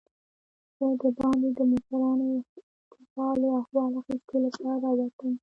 زه 0.77 0.85
دباندې 1.01 1.49
د 1.57 1.59
موټرانو 1.71 2.27
د 2.91 2.93
حال 3.13 3.39
و 3.45 3.55
احوال 3.59 3.91
اخیستو 4.01 4.35
لپاره 4.45 4.77
راووتم. 4.83 5.33